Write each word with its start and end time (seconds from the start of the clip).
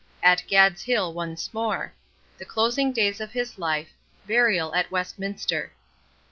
—At 0.23 0.43
"Gad's 0.47 0.81
Hill" 0.81 1.13
once 1.13 1.53
more.—The 1.53 2.45
closing 2.45 2.91
days 2.91 3.21
of 3.21 3.33
his 3.33 3.59
life.—Burial 3.59 4.73
at 4.73 4.89
Westminster. 4.89 5.73